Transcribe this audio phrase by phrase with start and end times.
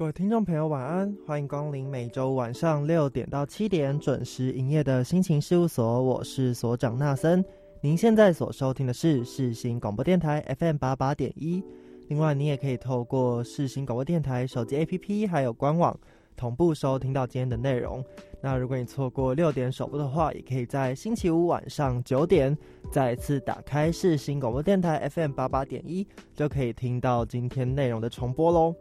[0.00, 1.14] 各位听众朋友，晚安！
[1.26, 7.44] 欢迎光临每周晚上六点到七点准时营业的心情事务所，我是所长纳森。
[7.82, 11.62] 您现在所收听的是世新广播电台 FM 八八点一。
[12.08, 15.94] 另外，你也可以透过世新广播电台手机 APP 还有官网
[16.34, 18.02] 同步收听到今天的内容。
[18.40, 22.56] 那如果你错过六点首播的话，也可以在星期五晚上九点
[22.90, 28.74] 再次打开世新广播电台 FM 八八点一，就可以听到今天内容的重播喽。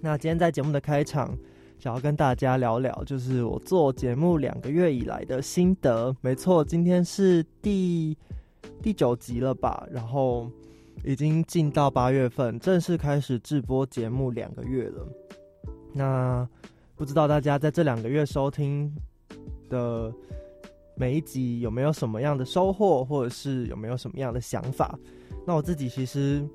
[0.00, 1.36] 那今天在节目的开场，
[1.78, 6.14] 想要跟大家聊聊，就是我做节目两个月以来的心得。
[6.20, 8.16] 没错，今天是第
[8.82, 9.86] 第九集了吧？
[9.90, 10.50] 然后
[11.04, 15.08] 已经进到八月份，正式开始制播节目两个月了。
[15.92, 16.48] 那
[16.94, 18.94] 不知道大家在这两个月收听
[19.68, 20.12] 的
[20.94, 24.96] 每一集有没有什么样的收获，或者是有没有什么样的想法？
[25.46, 26.46] 那我自己其实。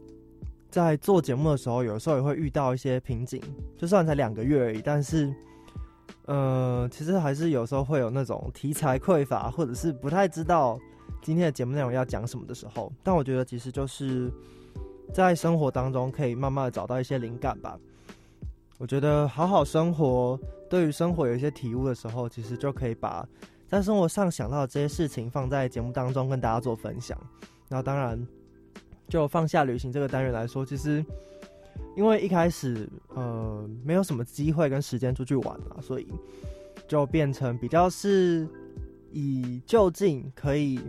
[0.72, 3.42] 在做节目的时候，有时候也会遇到一些瓶颈。
[3.78, 5.32] 就算才两个月而已，但是，
[6.26, 10.80] 呃，其实还是有时候会有那种题材匮乏，或者是不太知道
[11.22, 12.90] 今天的节目内容要讲什么的时候。
[13.04, 14.32] 但我觉得，其实就是
[15.14, 17.78] 在生活当中可以慢慢的找到一些灵感吧。
[18.78, 23.28] 我觉得好好生活，对于生活有一些体悟的时候，其实就可以把
[23.68, 27.18] 在生活上想到的这些事情放在节目当中跟大家做分享。
[27.68, 28.26] 那当然。
[29.08, 31.04] 就放下旅行这个单元来说，其实
[31.96, 36.08] 因为一开始呃没有什么机会跟时间出去玩嘛，所以
[36.88, 38.48] 就变成比较是
[39.12, 40.80] 以就近可以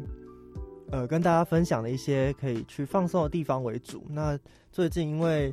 [0.90, 4.04] 呃跟大家分享的一些可以去放松的地方为主。
[4.08, 4.38] 那
[4.70, 5.52] 最近因为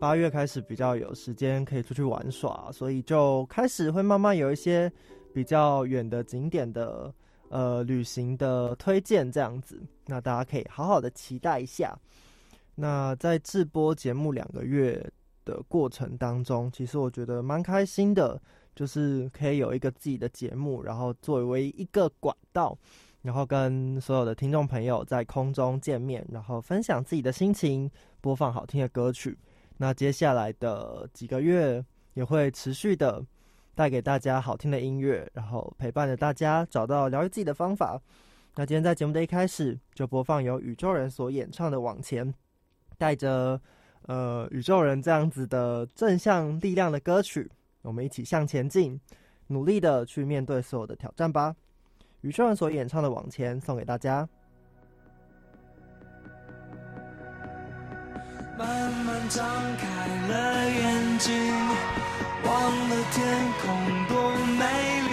[0.00, 4.90] 八月开始比较有时间可以出去玩耍，所以就开始会慢慢有一些
[5.34, 7.12] 比较远的景点的。
[7.50, 11.98] 呃，旅行的推荐这样子，那大家可以好好的期待一下。
[12.74, 15.04] 那在直播节目两个月
[15.44, 18.40] 的过程当中，其实我觉得蛮开心的，
[18.76, 22.76] 就是可以有一个自己的节目，然后作为一个管道，
[23.22, 29.36] 然后跟所有的听众朋友在空中见面，然后分享自己的心情，播放好听的歌曲。
[29.78, 33.24] 那接下来的几个月也会持续的。
[33.78, 37.96] 带给大家好听的音乐，然后陪伴着大家找到疗愈自己的方法。
[38.56, 42.26] 那今天在节目的一开始就播放由宇宙人所演唱的《往前》，
[42.96, 43.60] 带着
[44.06, 47.48] 呃宇宙人这样子的正向力量的歌曲，
[47.82, 49.00] 我们一起向前进，
[49.46, 51.54] 努力的去面对所有的挑战吧。
[52.22, 54.28] 宇宙人所演唱的《往前》送给大家。
[58.58, 59.46] 慢慢张
[59.76, 62.07] 开了眼睛。
[62.44, 62.52] 忘
[62.88, 63.16] 了天
[63.62, 63.66] 空
[64.08, 64.12] 多
[64.58, 64.62] 美
[65.08, 65.12] 丽，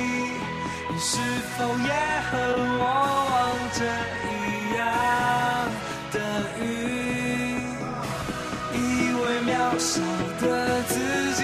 [0.89, 1.17] 你是
[1.57, 1.89] 否也
[2.29, 2.31] 和
[2.77, 2.83] 我
[3.31, 3.35] 望
[3.73, 3.79] 着
[4.25, 4.33] 一
[4.77, 4.79] 样
[6.11, 6.15] 的
[6.61, 6.63] 云？
[8.73, 8.77] 以
[9.13, 9.49] 为渺
[9.79, 9.91] 小
[10.41, 10.45] 的
[10.83, 10.93] 自
[11.35, 11.41] 己，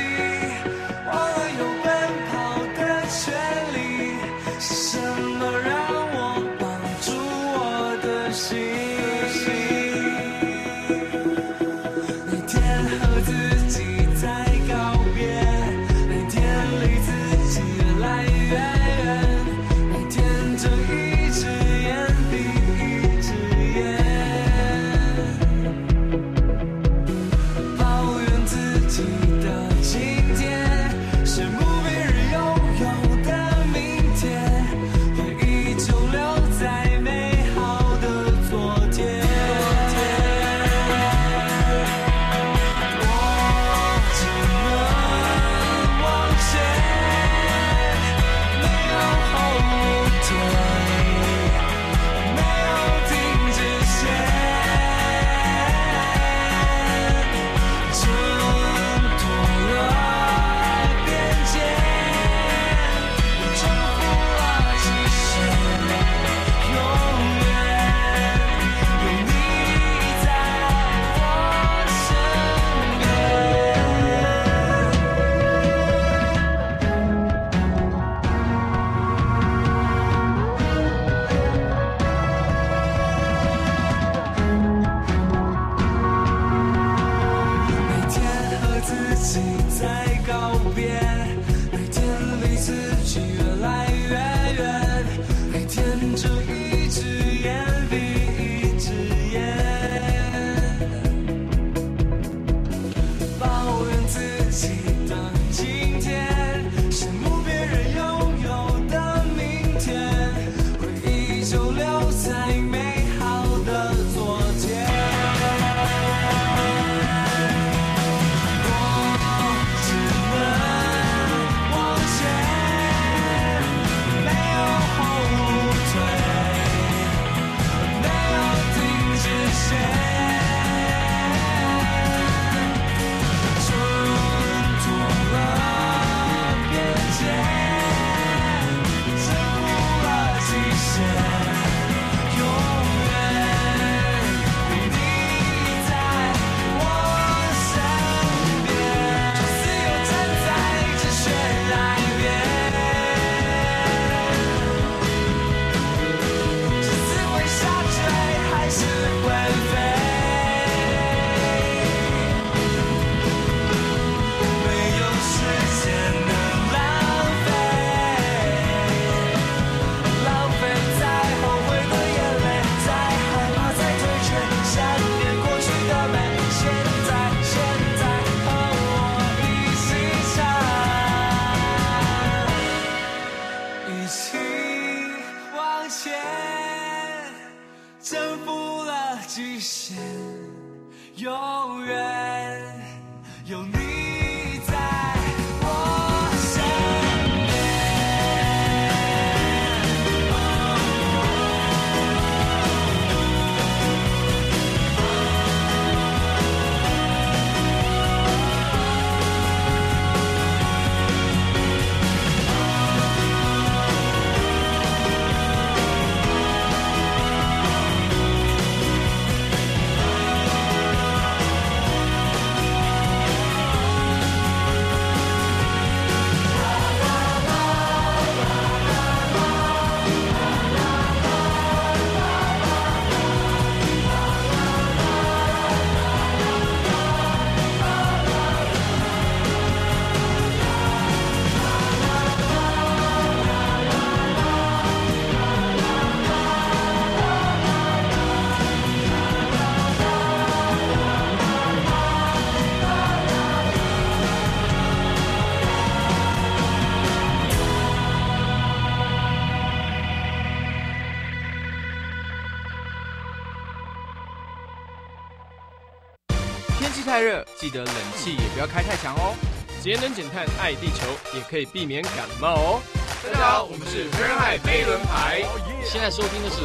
[267.61, 269.35] 记得冷气也不要开太强哦。
[269.79, 271.05] 节能减碳爱地球，
[271.35, 272.81] 也可以避免感冒哦。
[273.23, 275.43] 大家好，我们是热海飞轮牌，
[275.85, 276.55] 现在收听的是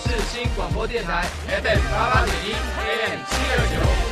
[0.00, 4.03] 四新广播电台 FM 八八点一 AM 七二九。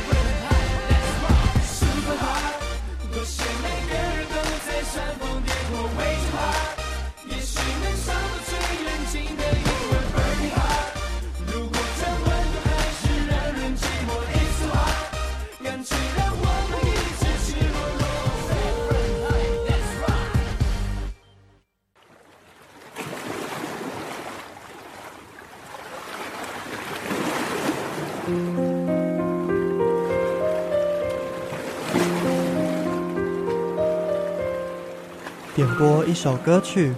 [36.13, 36.93] 一首歌曲，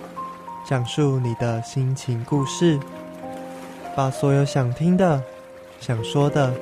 [0.66, 2.78] 讲述你的心情故事，
[3.96, 5.24] 把所有想听的、
[5.80, 6.54] 想说的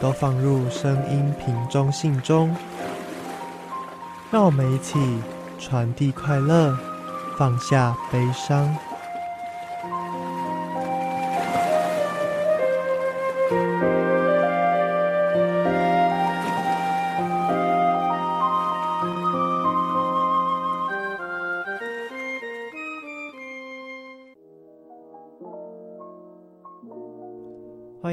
[0.00, 2.54] 都放入声音瓶中信中，
[4.30, 4.96] 让我们一起
[5.58, 6.78] 传递快乐，
[7.36, 8.72] 放下悲伤。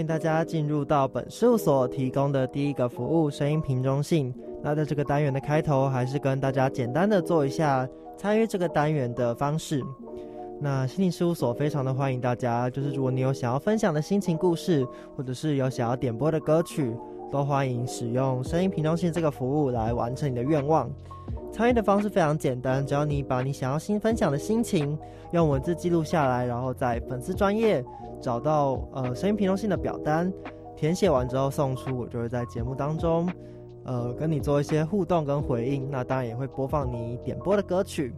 [0.05, 4.33] 大家进入到本事务所提供的第一个服务——声音瓶中信。
[4.61, 9.83] 那在这个单元的开头，还是跟大家简单的做一下参与这个单元的方式。
[10.59, 16.95] 那心理事务所非常的欢迎大家，就是如果你有想要分享的心情故事，或者是有想要点播的歌曲，
[17.31, 20.89] 都欢迎使用声音瓶中信这个服务来完成你的愿望。
[21.51, 24.97] 参与的方式非常简单，只要你把你想要新分享的心情
[25.31, 27.83] 用文字记录下来，然后在粉丝专业
[28.21, 30.31] 找到呃声音评论性的表单，
[30.75, 33.29] 填写完之后送出，我就会在节目当中
[33.85, 35.89] 呃跟你做一些互动跟回应。
[35.89, 38.13] 那当然也会播放你点播的歌曲。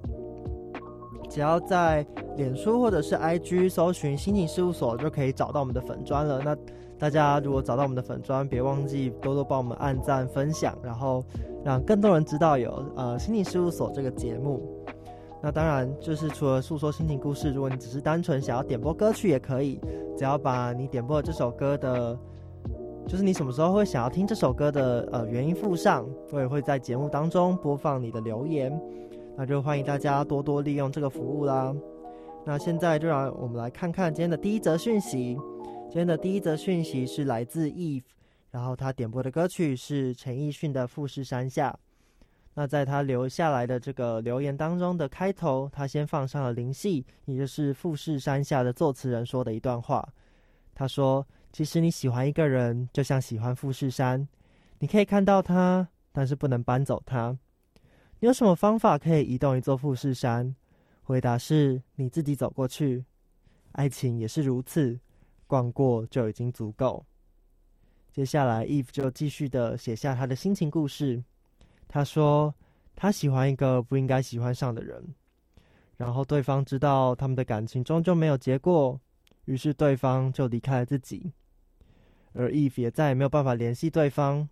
[1.30, 2.04] 只要在
[2.38, 6.42] 脸书或者是 IG 搜寻心情事务所，就可以找到我们的粉砖了。
[6.44, 6.58] 那
[7.00, 11.24] 大家如果找到我们的粉砖，别忘记多多帮我们按赞分享，然后
[11.63, 14.62] 让更多人知道有呃心情事务所这个节目。
[15.39, 19.80] 那当然就是除了诉说心情故事，如果你只是单纯想要点播歌曲也可以，
[20.18, 22.18] 只要把你点播的这首歌的，
[23.06, 28.75] 就是你什么时候会想要听这首歌的呃原因附上，我也会在节目当中播放你的留言。
[29.38, 31.72] 那就欢迎大家多多利用这个服务啦。
[32.44, 35.38] 那现在就让我们来看看今天的第一则讯息。
[35.89, 38.03] 今天的第一则讯息是来自 Eve，
[38.51, 41.72] 然后他点播的歌曲是陈奕迅的《富士山下》。
[42.56, 50.08] 那在他留下来的这个留言当中的开头，他先放上了林夕，也就是《富士山下》的作词人说的一段话。
[50.75, 54.27] 他说：“其实你喜欢一个人，就像喜欢富士山，
[54.79, 57.36] 你可以看到它，但是不能搬走它。
[58.20, 60.53] 你有什么方法可以移动一座富士山？
[61.03, 63.06] 回答是你自己走过去。
[63.72, 65.00] 爱情也是如此，
[65.48, 67.04] 逛过就已经足够。”
[68.13, 71.24] 接下来，Eve 就继续的写下他的心情故事。
[71.88, 72.54] 他说
[72.96, 75.16] ：“他喜欢一个不应该喜欢上的人，
[75.98, 79.00] 然后对方知道他们的感情终究没有结果，
[79.46, 81.32] 于是对方就离开了自己，
[82.34, 84.50] 而 Eve 也再也没有办法联系对方。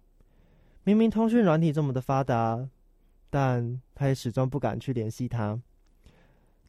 [0.84, 2.70] 明明通讯软体这么的发达，
[3.32, 5.60] 但他也始终不敢去联系他。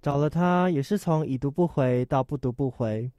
[0.00, 3.12] 找了他也是从已读不回到不读不回，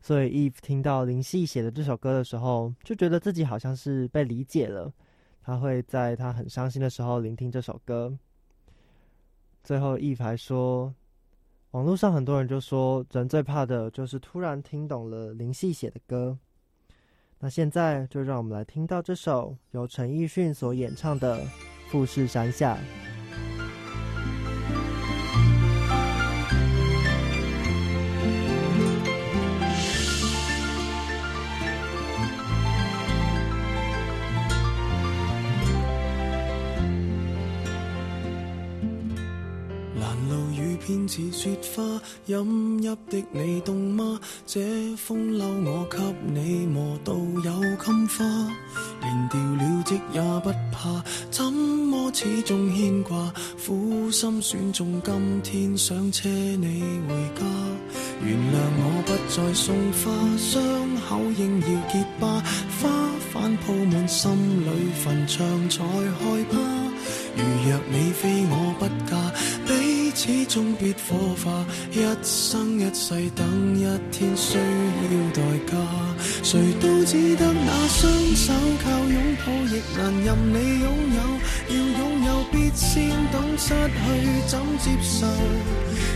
[0.00, 4.92] 所以 Eve 听到林夕写的这首歌的时候，就觉得自己好像是被理解了。”
[5.42, 8.18] 他会在他很伤心的时候聆听这首歌。
[9.64, 10.94] 最后，，Eve 还说，
[11.70, 16.38] 网络上很多人就说，人最怕的就是突然听懂了林夕写的歌。
[17.38, 21.40] 那现在就让我们来听到这首由陈奕迅所演唱的
[21.88, 22.76] 《富士山下》。
[40.88, 44.18] 偏似雪花，饮泣的你冻吗？
[44.46, 44.58] 这
[44.96, 45.98] 风褸我给
[46.32, 48.24] 你磨到有襟花，
[49.02, 53.30] 连掉了职也不怕，怎么始终牵挂？
[53.66, 57.44] 苦心选中今天想车你回家，
[58.24, 60.62] 原谅我不再送花，伤
[61.06, 62.42] 口应要结疤，
[62.80, 62.88] 花
[63.34, 64.32] 瓣铺满心
[64.64, 66.58] 里坟场才害怕。
[67.36, 69.37] 如若你非我不嫁。
[70.20, 75.78] 始终别火化，一生一世等一天需要代价，
[76.50, 81.20] 谁都只得那双手靠拥抱，亦难任你拥有。
[81.68, 84.00] 要拥有，必先懂失去
[84.46, 85.26] 怎接受。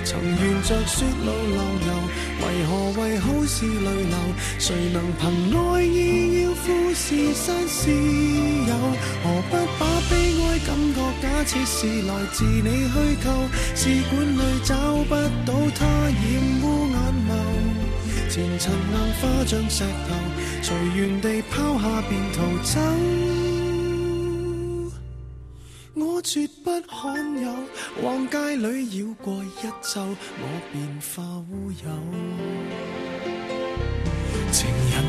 [0.06, 1.92] 曾沿着雪路流游，
[2.40, 2.70] 为何
[3.02, 4.16] 为好事泪流？
[4.58, 5.20] 谁能凭
[5.54, 8.72] 爱意要富士山私有？
[9.22, 13.28] 何不把悲哀感觉假设是来自你虚构？
[13.74, 14.74] 试管里找
[15.04, 16.81] 不到它染污，
[18.32, 20.14] 前尘硬化像石头，
[20.62, 22.80] 随缘地抛下便逃走。
[25.92, 27.52] 我绝不罕有，
[28.02, 30.00] 往街里绕过一周，
[30.40, 31.90] 我便化乌有。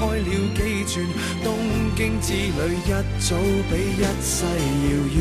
[0.00, 1.06] 开了几转，
[1.44, 1.52] 东
[1.94, 2.90] 京之旅一
[3.20, 3.36] 早
[3.68, 5.18] 比一世遥远。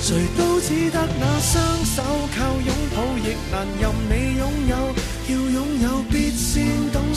[0.00, 2.02] 谁都只得那双手
[2.34, 4.72] 靠拥抱，亦难任你拥有。
[5.28, 7.02] 要拥有，必先懂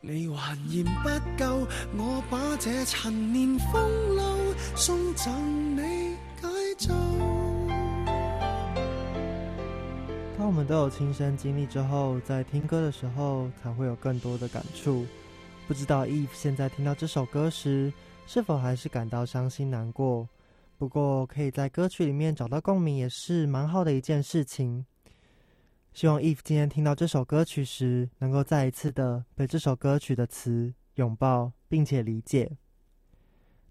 [0.00, 6.94] 你还嫌不够，我把这陈年风流送赠你解咒。
[10.38, 15.04] 当我们都有亲身经历之后，在听歌的时候，才会有更多的感触。
[15.66, 17.92] 不知道 Eve 现在听到这首歌时。
[18.30, 20.28] 是否还是感到伤心难过？
[20.76, 24.84] 不过可以在歌曲里面找到共鸣，也是蛮好的一件事情。
[25.98, 32.56] 希望 Eve 今天听到这首歌曲时，能够再一次的被这首歌曲的词拥抱，并且理解。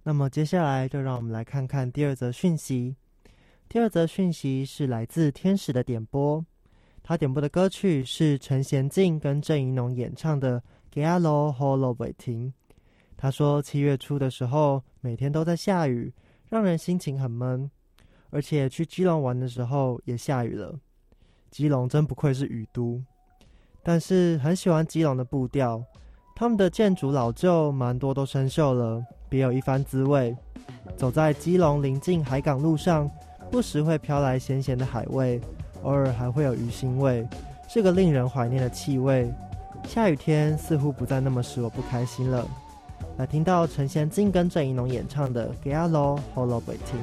[0.03, 2.97] 那么接下来就让我们来看看第二则讯息。
[3.69, 6.45] 第二则讯息是来自天使的点播，
[7.01, 10.59] 他点播的歌曲是陈贤进跟郑怡农演唱的
[10.91, 12.51] 《给阿罗和罗伟霆》。
[13.15, 16.13] 他说：“七月初的时候，每天都在下雨，
[16.49, 17.71] 让人心情很闷。
[18.31, 20.77] 而且去基隆玩的时候也下雨了。
[21.49, 23.01] 基隆真不愧是雨都，
[23.83, 25.83] 但是很喜欢基隆的步调。
[26.35, 30.35] 他们的建筑老旧，蛮多都生锈了，别有一番滋味。
[30.95, 33.09] 走在基隆临近海港路上，
[33.49, 35.41] 不时会飘来咸咸的海味，
[35.81, 37.27] 偶尔还会有鱼腥味，
[37.67, 39.33] 是个令人怀念的气味。
[39.87, 42.47] 下雨天似乎不再那么使我不开心了。”
[43.17, 46.99] 来听到陈贤进跟郑怡农演唱的《给阿罗 Hello 北亭》。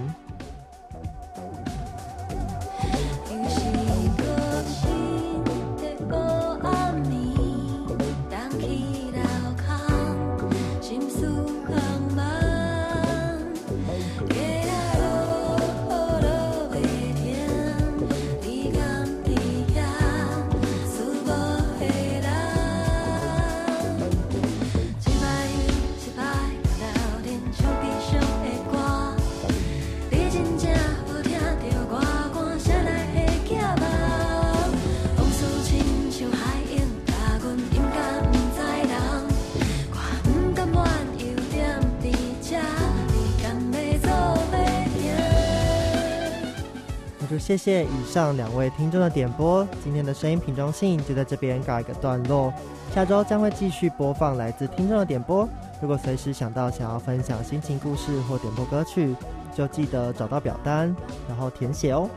[47.54, 49.64] 谢谢以上两位听众的点播。
[49.80, 52.52] 今天的声音品中性就在这边告一个段落，
[52.92, 55.48] 下周将会继续播放来自听众的点播。
[55.80, 59.14] 如果随时想到想要分享心情故事或点播歌曲，
[59.54, 60.92] 就记得找到表单，
[61.28, 62.10] 然后填写哦。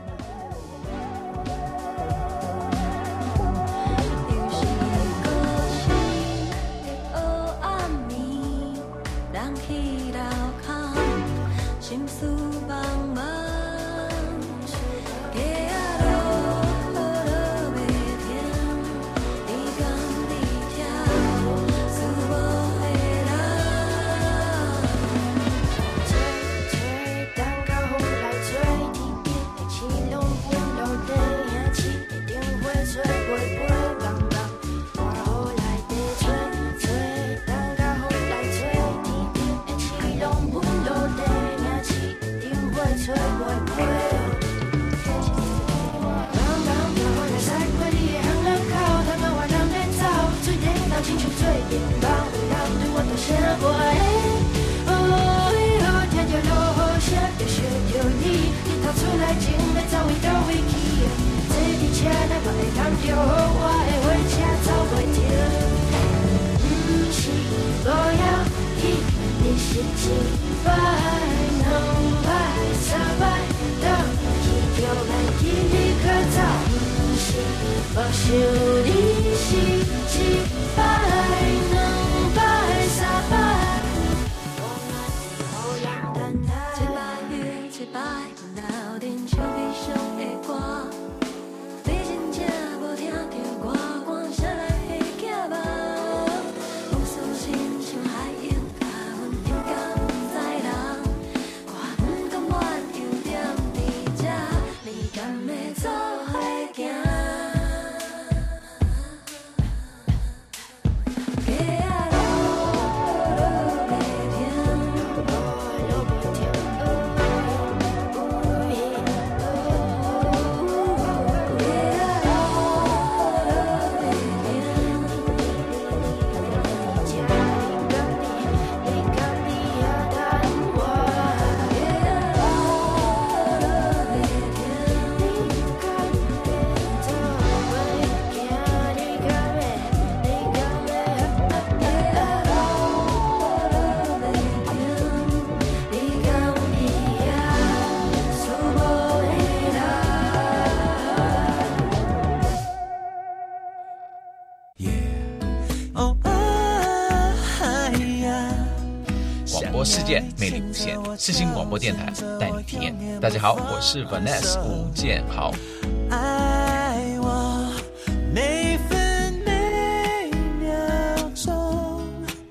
[161.20, 162.94] 四星广播电台带你体验。
[163.20, 165.52] 大家好，我是 Vanessa 吴建豪。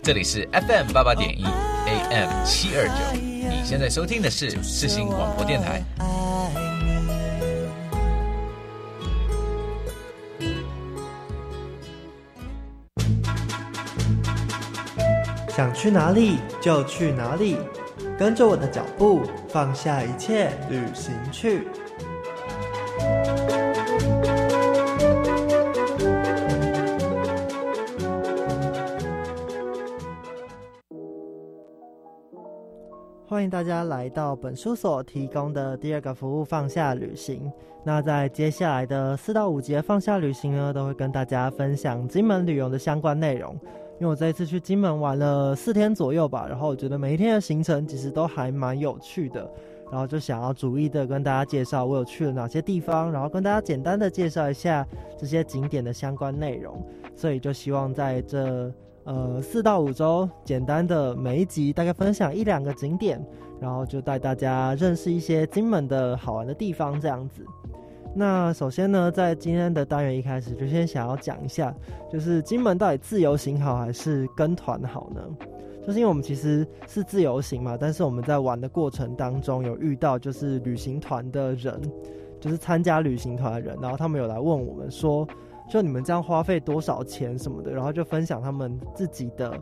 [0.03, 1.45] 这里是 FM 八八点一
[1.85, 5.81] AM 七二九，你现在收听的是四星广播电台。
[15.55, 17.55] 想去哪里就去哪里。
[18.17, 21.67] 跟着我的脚步，放下一切，旅行去。
[33.29, 37.51] 欢迎大家来到本书所提供的第二个服务——放下旅行。
[37.83, 43.55] 那在接下来的四到五节放下旅行呢，都会跟大家分享金门旅游的相关内容。
[43.99, 49.49] 因为我这一次去金门玩了四天左右吧，然后我觉得每一天的行程其实都还蛮有趣的，
[49.91, 54.85] 然后就想要逐一的跟大家介绍我有去了哪些地方，然后跟大家简单的介绍一下
[55.17, 56.79] 这些景点的相关内容，
[57.15, 58.71] 所以就希望在这
[59.05, 63.19] 呃四到五周，简单的每一集大概分享一两个景点，
[63.59, 67.43] 然后就带大家认识一些金门的好玩的地方这样子。
[68.17, 71.71] 那首先呢，在今天的单元一开始，就先想要讲一下，
[72.11, 75.21] 就是金门到底自由行好还是跟团好呢？
[75.85, 81.79] 就是因为我们其实是自由行嘛，但是我们在玩的过程当中有遇到就是旅行团的人，
[82.39, 85.27] 就是参加旅行团的人，然后他们有来问我们说，
[85.69, 89.61] 就你们这样花费多少钱什么的，然后就分享他们自己的，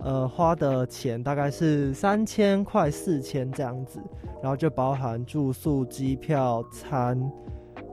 [0.00, 4.00] 呃，花的钱大概是三千块四千这样子，
[4.42, 7.16] 然后就包含住宿、机票、餐。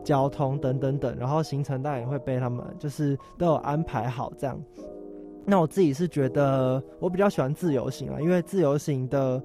[0.03, 4.59] 交通等等等，然后行程当然也会被他们就是都有安排好这样。
[5.45, 9.41] 那我自己是觉得我比较喜欢自由行啊，因为自由行的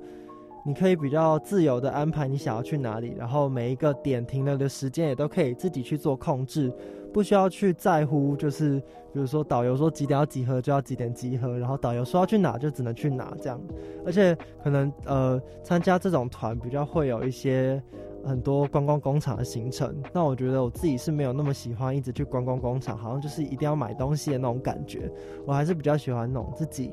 [0.65, 6.73] 你可以比较自由的安排你想要去哪里，然后每一个点停留的时间也都可以自己去做控制，
[7.13, 8.83] 不需要去在乎，就是
[9.17, 13.59] 比如说导游说几点要集合就要几点集合，然后导游说要去哪就只能去哪这样。
[14.05, 17.83] 而且可能呃参加这种团比较会有一些
[18.27, 25.11] 很多观光工厂的行程，那我觉得我自己是没有那么喜欢一直去观光工厂，好像就是一定要买东西的那种感觉，
[25.47, 26.93] 我还是比较喜欢那种自己。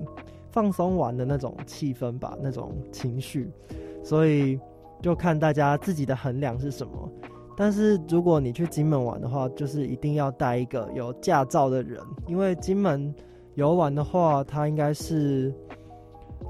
[0.54, 3.52] 放松玩的那种气氛吧，那种情绪，
[4.02, 4.58] 所以
[5.02, 7.12] 就看大家自己的衡量是什么。
[7.56, 13.14] 但是如果你去金门玩的话，就是一定要带一个有驾照的人，因为金门
[13.56, 15.54] 游玩的话，它应该是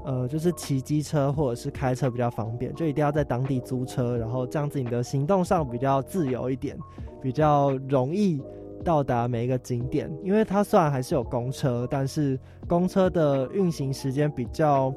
[0.04, 6.78] 呃，就是骑机车或者是开车比较方便，就一定要在当地租车，然后这样子你的行动上比较自由一点，
[7.22, 8.42] 比较容易。
[8.84, 12.38] 到达每一个景点，因为它虽然还是有公车，但是
[12.68, 14.94] 公车的运行时间比较，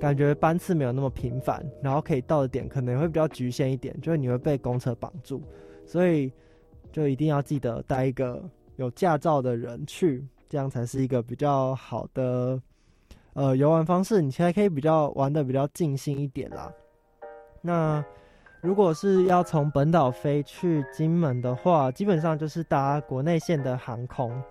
[0.00, 5.42] 感觉班次没有那么频繁，然后可以到的点可能会比较局限一点，就是你会被公车绑住，
[5.84, 6.32] 所以
[6.92, 8.42] 就一定要记得带一个
[8.76, 12.60] 有驾照的人去，这样才是一个比较好的
[13.34, 16.72] 呃游玩方式，你现在可以比较玩的比较尽兴一点啦。
[17.60, 18.04] 那。
[18.62, 24.42] 如果是要从本岛飞去金门的话，基本上就是搭国内线的航空，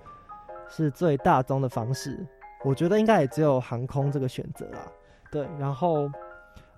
[0.70, 2.26] 是最大宗的方式。
[2.64, 4.90] 我觉得应该也只有航空这个选择啦。
[5.36, 6.10] 对，然后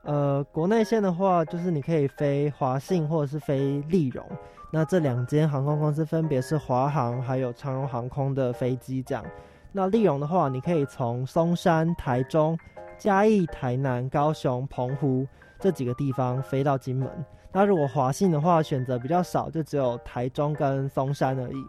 [0.01, 4.25] 呃，国内线的话，就是你可以飞华信或者是飞利荣，
[4.71, 9.23] 那这两间航空公司分别是华航还有长荣航空的飞机这样。
[9.71, 12.57] 那利荣的话，你可以从松山、台中、
[12.97, 15.27] 嘉义、台南、高雄、澎湖。
[15.59, 17.09] 这几个地方飞到金门，
[17.51, 21.65] 那如果华信的话选择比较少，就只有台中跟松山而已。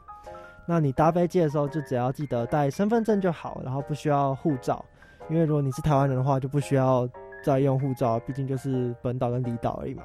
[0.66, 4.84] 那你搭飞机的时候，就只要记得带身份证就好，然后不需要护照，
[5.28, 7.08] 因为如果你是台湾人的话，就不需要
[7.44, 10.02] 再用护照，毕竟就是本岛跟离岛而已嘛。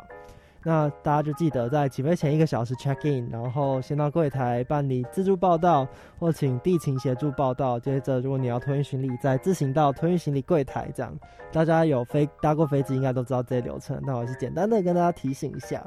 [0.66, 5.86] 那大家就记得在起飞前一个小时 check in，然后先到柜台办理自助报到，
[6.18, 7.78] 或请地勤协助报到。
[7.78, 10.90] 接着，如果你要托运行李，再自行到托运行李柜台。
[10.96, 11.14] 这样，
[11.52, 14.00] 大家有飞搭过飞机应该都知道这些流程。
[14.06, 15.86] 那我还是简单的跟大家提醒一下。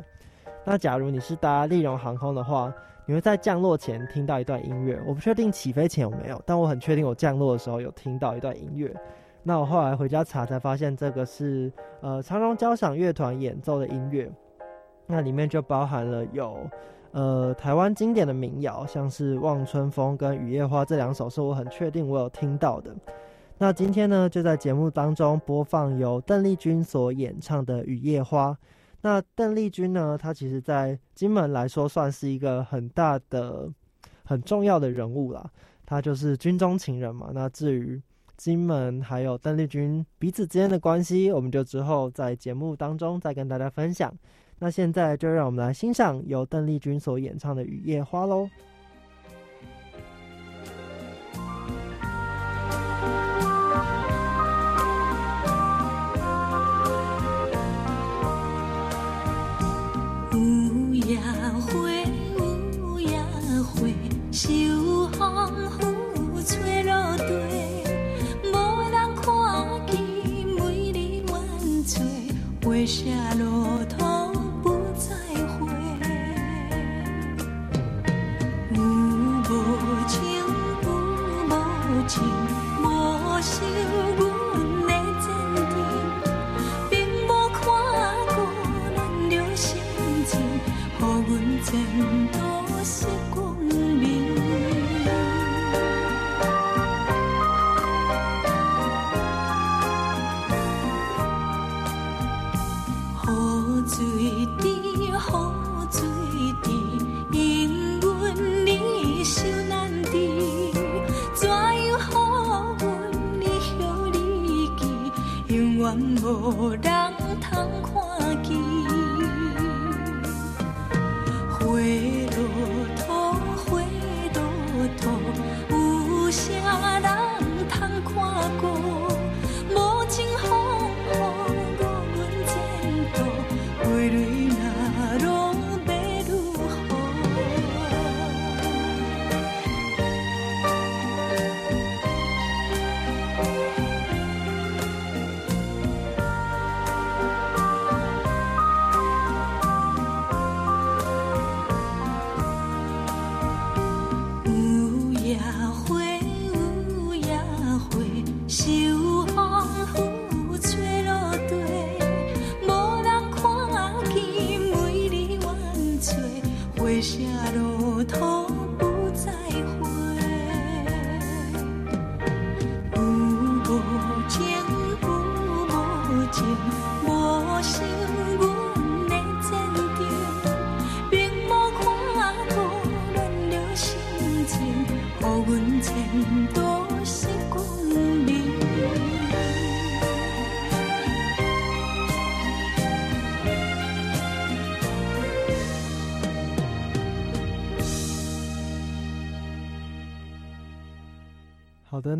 [0.62, 2.70] 那假如你是搭利荣航空的话，
[3.06, 5.00] 你会在降落前听到一段音乐。
[5.06, 8.94] 我不确定起飞前有没有，但我很确定我降落的时候有听到一段音乐。
[9.48, 14.28] 那我后来回家查才发现，这个是呃长荣交响乐团演奏的音乐。
[15.06, 16.68] 那里面就包含了有，
[17.12, 22.92] 呃，台湾经典的民谣，像是《望春风》跟《雨夜花》这两首，是我很确定我有听到的。
[23.56, 28.50] 那今天呢，就在节目当中播放由邓丽君所演唱的《雨夜花》。
[29.00, 33.70] 那邓丽君呢，她其实在金门来说算是一个很大的、
[34.24, 35.48] 很重要的人物啦。
[35.86, 37.30] 她就是军中情人嘛。
[37.32, 38.02] 那至于
[38.36, 44.12] 金门还有邓丽君彼此之间的关系，我们就之后在节目当中再跟大家分享。
[44.58, 48.48] 那现在就让我们来欣赏由邓丽君所演唱的《雨夜花》喽。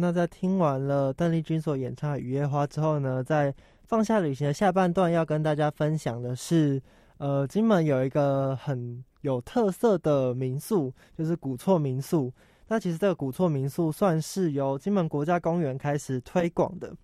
[0.07, 3.53] 那在听完了邓丽君所演唱的《雨夜花》之后呢，在
[3.89, 6.81] 放下旅行的下半段要跟大家分享的是，
[7.19, 12.33] 呃，金门有一个很有特色的民宿，就是古厝民宿。
[12.69, 16.95] 那其实这个古厝民宿算是由金门国家公园开始推广的。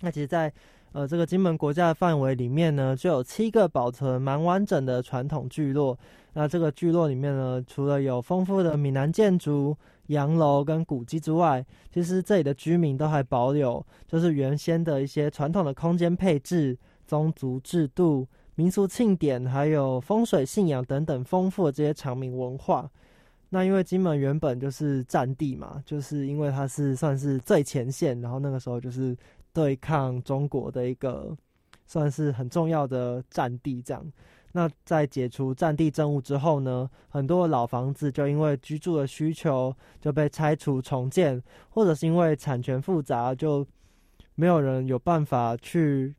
[0.00, 0.52] 那其实，在
[0.90, 5.96] 呃这个金门国家的范围里面呢，就有七个保存蛮完整的传统聚落。
[6.32, 9.76] 那这个聚落里面呢，除了有丰富的闽南建筑、
[10.08, 22.90] 洋楼跟古迹之外，其实这里的居民都还保留就是原先的一些传统的空间配置、宗族制度、民俗庆典，还有风水信仰等等丰富的这些长明文化。
[23.50, 29.16] 那因为金门原本就是战地嘛，就是因为它是算是最前线，然后那个时候就是
[29.52, 31.32] 对抗中国的一个
[31.86, 33.80] 算是很重要的战地。
[33.80, 34.04] 这样，
[34.56, 43.66] 那在解除战地政务之后呢，很多老房子就因为居住的需求就被拆除重建，或者是因为产权复杂，就
[44.34, 46.14] 没有人有办法去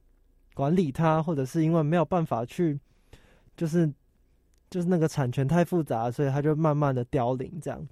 [0.54, 2.80] 管理它，或者是因为没有办法去
[3.58, 3.92] 就是。
[4.68, 7.60] 就是那个产权太复杂，所以它就慢慢的凋零。
[7.62, 7.88] 这样，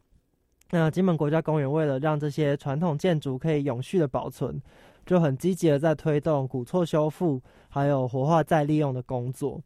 [0.72, 4.62] 那金门国家公园为了让这些传统建筑可以永续的保存，
[5.06, 9.62] 就很积极的在推动古厝修复，还有活化再利用的工作。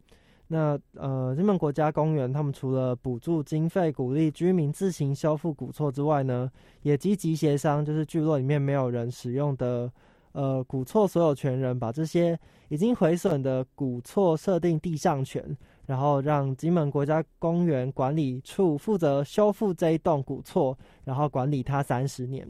[0.47, 6.49] 那呃，金门国家公园他们除了补助经费，鼓励居民自行修复古厝之外呢，
[6.81, 9.91] 也积极协商，就是聚落里面没有人使用的
[10.31, 15.57] 呃古厝所有权人，把这些已经毁损的古厝设定地上权。
[15.85, 22.45] 然后让金门国家公园管理处负责修复这一栋古厝，然后管理它三十年。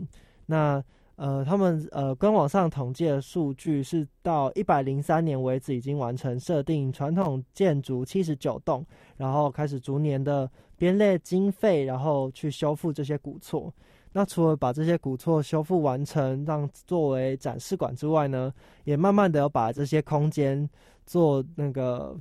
[0.47, 0.83] 那
[1.17, 8.85] 呃，他们呃官网上统计的数据是到一百零三年为止，已经完成设定传统建筑七十九栋，
[9.17, 13.71] 然后开始逐年的编列经费，然后去修复这些古厝。
[14.13, 18.53] 那除了把这些古厝修复完成，让作为展示馆之外呢，
[18.85, 20.69] 也慢慢的要把这些空间
[21.05, 22.17] 做那个。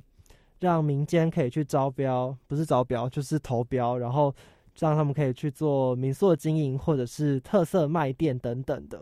[0.59, 4.33] 让民间可以去招标，不是招标就是投标，然后
[4.79, 9.01] 让他们可以去做民宿经营，或者是特色卖店等等的。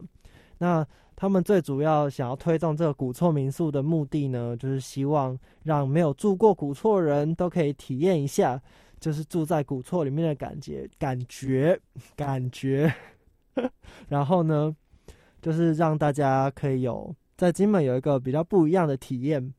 [0.58, 0.86] 那
[1.16, 8.62] 他们最主要想要推动这个古厝民宿的目的呢，就是希望让没有住过古厝人都可以体验一下，
[9.00, 11.80] 就是住在古厝里面的感觉，感觉，
[12.16, 12.94] 感觉。
[14.10, 14.76] 然后呢，
[15.42, 19.54] 就是让大家可以有在金门有一个比较不一样的体验。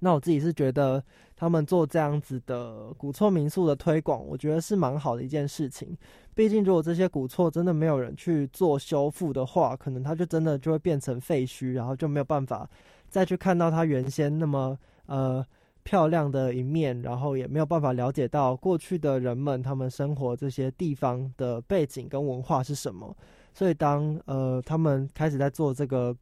[0.00, 1.02] 那我自己是觉得，
[1.42, 5.98] 他们做这样子的古厝民宿的推广，我觉得是蛮好的一件事情。
[6.36, 12.70] 毕竟，如果这些古厝真的没有人去做修复的话，可能它就真的就会变成废墟，然后就没有办法
[13.08, 15.44] 再去看到它原先那么呃
[15.82, 23.16] 漂亮的一面，然后也没有办法了解到过去的人们他们生活这些地方的背景跟文化是什么。
[23.52, 26.16] 所以，当呃他们开始在做这个。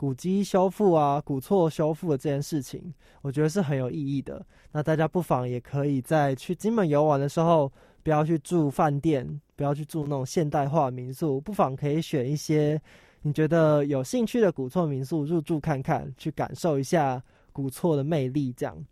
[0.00, 4.42] 古迹修复啊，古厝修复的这件事情，我觉得是很有意义的。
[4.72, 7.70] 那大家不妨也可以在去金门游玩的时候，
[8.02, 12.80] 不要去住饭店，不要去住那种现代化民宿，不妨可以选一些
[13.20, 18.54] 你觉得有兴趣的古厝民宿入住看看，去感受一下古厝的魅力。
[18.54, 18.82] 这样，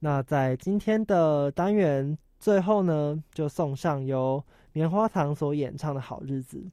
[0.00, 6.64] 那在今天的单元最后呢，就送上由棉花糖所演唱的好日子。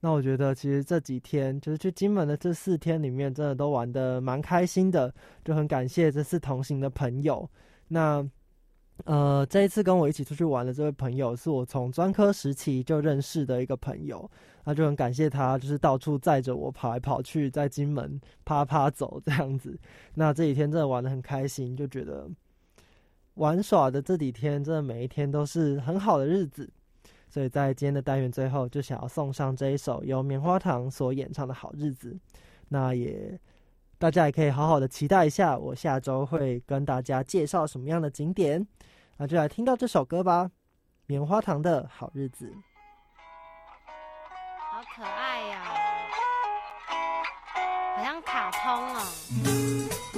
[0.00, 7.48] 那我觉得，其实这几天就是去金门的这四天里面，真的都玩的蛮开心的，就很感谢这次同行的朋友。
[7.88, 8.26] 那
[9.04, 14.30] 呃，这一次跟我一起出去玩的这位朋友，是我从专科时期就认识的一个朋友，
[14.64, 19.78] 那就很感谢他，就是到处载着我跑来跑去，在金门啪啪走这样子。
[20.14, 22.28] 那这几天真的玩的很开心，就觉得
[23.34, 26.70] 玩耍的这几天，真的每一天都是很好的日子。
[27.30, 32.18] 所以在今天的单元最后，就想要送上这一首由棉花糖所演唱的好日子。
[32.68, 33.38] 那也
[33.98, 38.66] 大家也可以好好的期待一下，我下周会跟大家介绍什么样的景点。
[39.16, 40.50] 那就来听到这首歌吧，
[41.06, 42.52] 棉花糖的好日子。
[44.72, 45.62] 好可爱呀，
[47.96, 50.09] 好像卡通哦。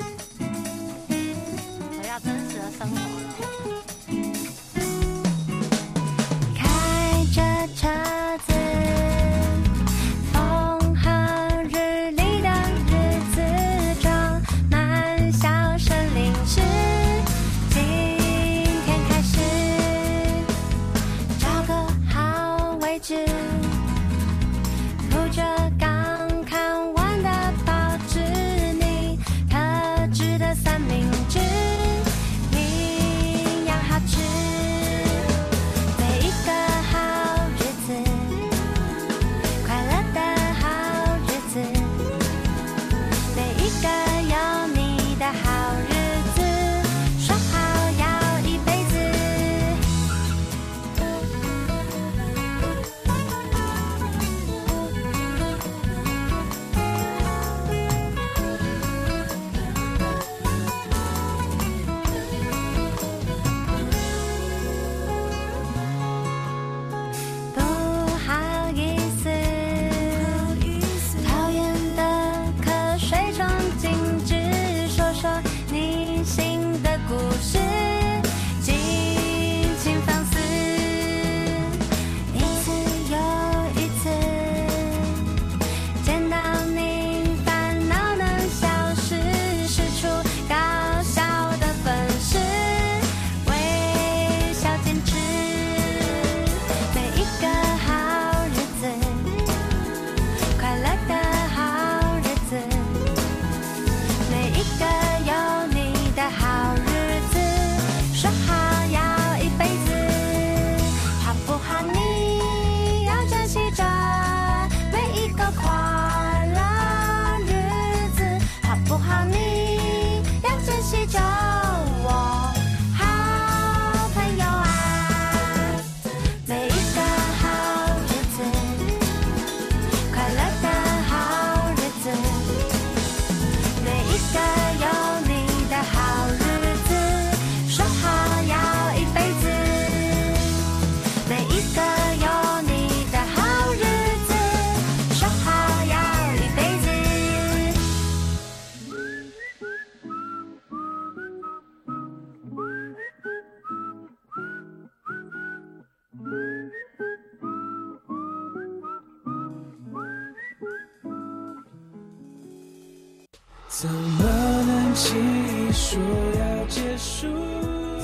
[163.75, 164.23] 怎么
[164.67, 165.99] 能轻易说
[166.39, 167.27] 要结束？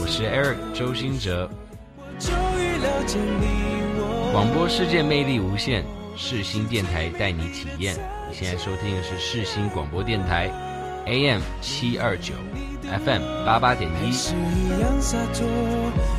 [0.01, 1.47] 我是 Eric 周兴哲，
[1.99, 4.31] 我终于了解你我。
[4.33, 5.85] 广播世界魅力无限，
[6.17, 7.95] 世新电台带你体验。
[8.31, 10.51] 你现在收听的是世新广播电台
[11.05, 12.33] ，AM 七二九
[13.05, 14.11] ，FM 八八点一。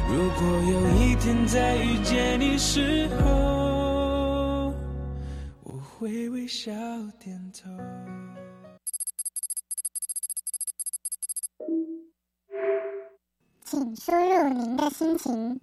[0.07, 3.48] 如果有一天再遇见你时候，
[14.99, 15.61] 心情。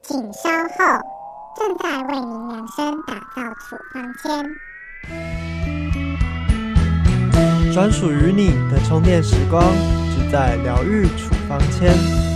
[0.00, 0.78] 请稍后，
[1.56, 4.54] 正在为您量身打造处方间。
[7.74, 9.60] 专属于你的充电时光，
[10.14, 12.29] 只在疗愈处方间。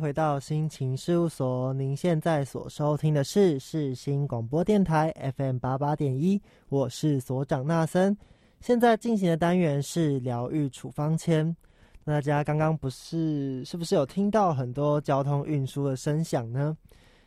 [0.00, 6.40] 回到心情事务所，您现在所收听的是世新广播电台 FM 八八点一，
[6.70, 8.16] 我是所长纳森。
[8.62, 11.54] 现在进行的单元是疗愈处方签。
[12.02, 16.74] 那大家刚刚不是是不是有听到很多交通运输的声响呢？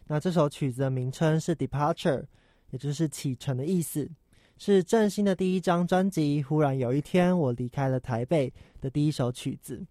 [0.08, 2.26] 那这首曲子的名称是 Departure，
[2.72, 4.10] 也就是启程的意思，
[4.58, 8.50] 是郑兴的第一张专辑《忽然有一天我离开了台北》
[8.82, 9.86] 的第一首曲子。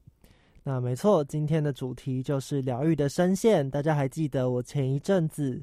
[0.64, 3.68] 那没错，今天的主题就是疗愈的声线。
[3.68, 5.60] 大家还记得我前一阵子，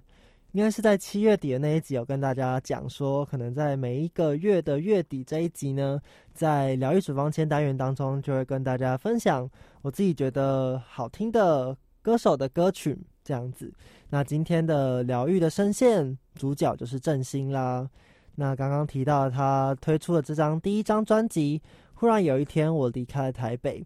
[0.52, 6.02] 应该是在七月底的那一集，有跟大家讲说，可能在每一个月的月底这一集呢，
[6.34, 9.50] 在疗愈处方签单元当中，就会跟大家分享
[9.84, 13.74] 我自己觉得好听的歌手的歌曲这样子。
[14.10, 17.90] 那今天的疗愈的声线主角就是郑兴啦。
[18.36, 21.62] 那刚刚提到他推出了这张第一张专辑，
[21.94, 23.86] 忽然有一天我离开了台北。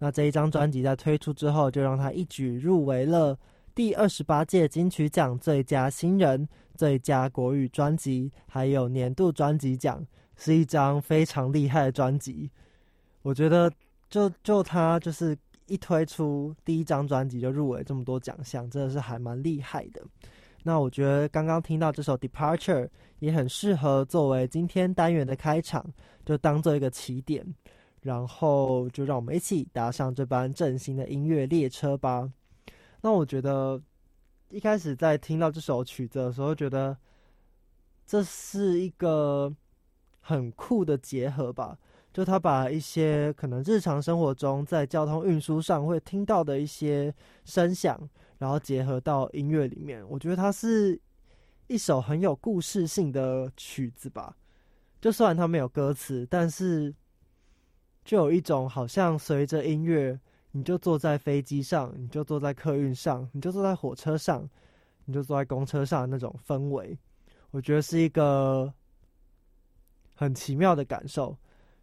[0.00, 3.38] 那这一张专辑在推出之后，就让他一举入围了
[3.74, 10.04] 第二十八届金曲奖最佳新人、最佳国语专辑，还有年度专辑奖，
[10.36, 12.50] 是一张非常厉害的专辑。
[13.20, 13.70] 我觉得
[14.08, 15.36] 就，就他就是
[15.66, 20.02] 一推出第一张专辑就入围这么多奖项，真的是还蛮厉害的。
[20.62, 22.84] 那我觉得刚刚听到这首《Departure》
[23.18, 25.84] 也很适合作为今天单元的开场，
[26.24, 27.46] 就当做一个起点。
[28.02, 32.30] 然后就让我们一起搭上这班振兴的音乐列车吧。
[33.02, 33.80] 那我觉得
[34.50, 36.96] 一开始在听到这首曲子的时候，觉得
[38.06, 39.54] 这是一个
[40.20, 41.78] 很酷的结合吧。
[42.12, 47.96] 就他把一些可能日常生活中在交通运输上会听到的一些声响，
[48.38, 50.04] 然后结合到音乐里面。
[50.08, 51.00] 我觉得它是
[51.68, 54.36] 一首很有故事性的曲子吧。
[55.00, 56.92] 就虽然它没有歌词，但是
[58.04, 60.18] 就有一种好像随着音乐，
[60.52, 64.48] 你就坐在飞机上，你就坐在客运上，你就坐在火车上，
[65.04, 66.98] 你就坐在公车上那种氛围。
[67.50, 68.72] 我觉得是一个
[70.14, 71.36] 很奇妙的感受。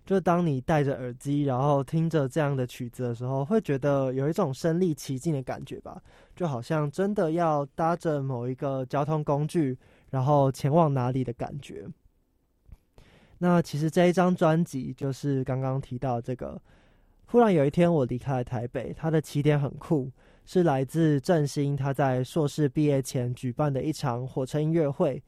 [0.05, 6.01] 就当你戴着耳机，然后听着这样的曲子的时候，会觉得有一种身临其境的感觉吧，
[6.33, 9.77] 就好像真的要搭着某一个交通工具，
[10.09, 11.85] 然后前往哪里的感觉。
[13.39, 16.59] 那其实这一张专辑就是刚刚提到这个。
[17.29, 20.09] 忽然有一天，我离开了台北，它的起点很酷，
[20.45, 25.21] 是来自振兴他在硕士毕业前举办的一场火车音乐会。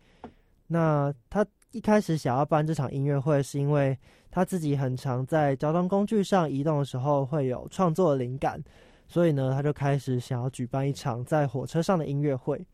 [0.67, 3.97] 那他一开始想要办这场音乐会，是因为
[4.31, 8.63] 他自己很常在交通工具上移动的时候会有创作灵感，
[9.09, 12.65] 所以呢，他就开始想要举办一场在火车上的音乐会。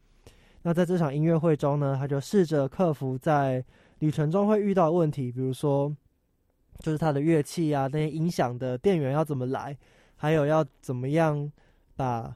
[0.62, 3.64] 那在这场音乐会中呢，他就试着克服在
[4.00, 5.96] 旅程中会遇到问题，比如说
[6.80, 9.78] 就是他的乐器啊，那些音响的电源要怎么来，
[10.16, 11.52] 还有要怎么样
[11.96, 12.36] 把。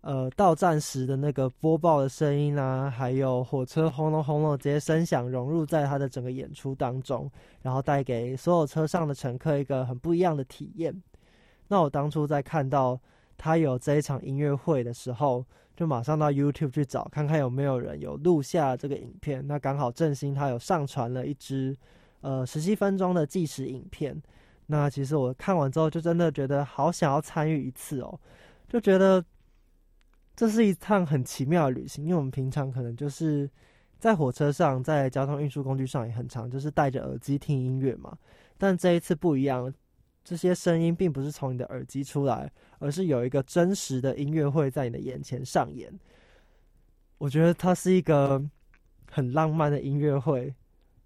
[0.00, 7.28] 呃，到站时的那个播报的声音啊，还有火车轰隆轰隆这些声响融入在他的整个演出当中，
[7.62, 10.94] 然后带给所有车上的乘客一个很不一样的体验。
[11.66, 12.98] 那我当初在看到
[13.36, 15.44] 他有这一场音乐会的时候，
[15.78, 19.46] 就马上到 YouTube 去找看看有没有人有录下这个影片。
[19.46, 21.76] 那刚好振兴他有上传了一支
[22.22, 24.20] 呃十七分钟的计时影片。
[24.66, 28.18] 那其实我看完之后，就真的觉得好想要参与一次哦，
[28.68, 29.24] 就觉得。
[30.34, 33.50] 这是一趟很奇妙的旅行，因为我们平常可能就是
[33.98, 38.16] 在火车上，在交通运输工具上也很长，就是戴着耳机听音乐嘛。
[38.56, 39.74] 但这一次不一样，
[40.22, 42.48] 这些声音并不是从你的耳机出来，
[42.78, 45.92] 而是有一个真实的音乐会在你的眼前上演。
[47.18, 48.42] 我觉得它是一个
[49.10, 50.54] 很浪漫的音乐会，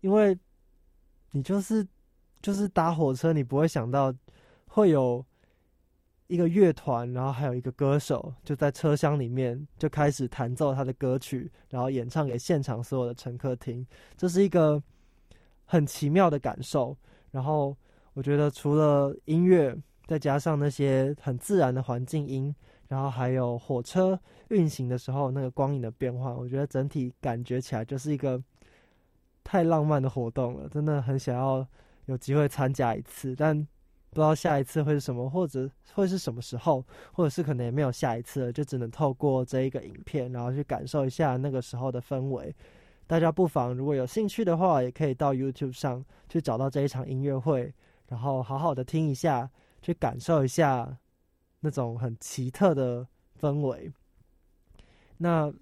[0.01, 0.39] 因为
[1.31, 1.87] 你就是
[2.41, 4.15] 就是搭火车，你不会想到
[4.67, 5.25] 会有。
[6.29, 13.87] 一个乐团，然后还有一个歌手，就在车厢里面就开始弹奏他的歌曲，然后演唱给现场所有的乘客听。
[14.17, 14.83] 这是一个
[15.67, 16.97] 很奇妙的感受。
[17.31, 17.77] 然后
[18.15, 19.77] 我觉得，除了音乐，
[20.07, 22.55] 再加上那些很自然的环境音，
[22.89, 28.43] 然后还有火车运行的时候那个光影的变化，我觉得整体感觉起来就是一个
[29.43, 30.69] 太浪漫的活动了。
[30.69, 31.67] 真的很想要
[32.07, 33.67] 有机会参加一次，但。
[34.15, 36.85] 不知道下一次会是什么，或者会是什么时候，
[37.15, 42.55] 或者是可能也没有下一次了，就只能透过这一个影片，然后去感受一下那个时候的氛围。
[43.07, 47.73] 大家不妨如果有兴趣的话，也可以到 YouTube 上去找到这一场音乐会，
[48.09, 49.49] 然后好好的听一下，
[49.83, 50.97] 去感受一下
[51.61, 53.07] 那种很奇特的
[53.39, 53.93] 氛围。
[55.19, 55.53] 那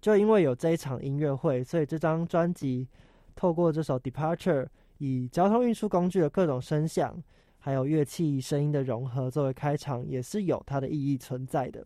[0.00, 2.86] 就因为有这一场音乐会，所以这张专辑
[3.34, 4.64] 透过这首《Departure》，
[4.98, 7.20] 以交通运输工具的各种声响。
[7.58, 11.82] 还有乐器声音的融合作为开场，也是有它的意义存在的。